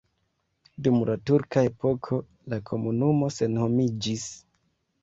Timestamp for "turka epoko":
1.31-2.19